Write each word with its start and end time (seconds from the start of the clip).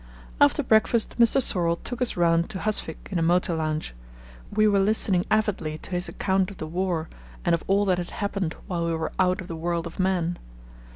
After 0.41 0.63
breakfast 0.63 1.19
Mr. 1.19 1.39
Sorlle 1.39 1.75
took 1.83 2.01
us 2.01 2.17
round 2.17 2.49
to 2.49 2.57
Husvik 2.57 3.09
in 3.11 3.19
a 3.19 3.21
motor 3.21 3.53
launch. 3.53 3.93
We 4.51 4.67
were 4.67 4.79
listening 4.79 5.27
avidly 5.29 5.77
to 5.77 5.91
his 5.91 6.09
account 6.09 6.49
of 6.49 6.57
the 6.57 6.65
war 6.65 7.07
and 7.45 7.53
of 7.53 7.63
all 7.67 7.85
that 7.85 7.99
had 7.99 8.09
happened 8.09 8.55
while 8.65 8.87
we 8.87 8.95
were 8.95 9.11
out 9.19 9.41
of 9.41 9.47
the 9.47 9.55
world 9.55 9.85
of 9.85 9.99
men. 9.99 10.39